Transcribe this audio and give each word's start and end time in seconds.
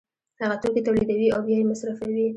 هغه 0.41 0.55
توکي 0.61 0.81
تولیدوي 0.85 1.27
او 1.35 1.41
بیا 1.45 1.57
یې 1.59 1.69
مصرفوي 1.71 2.25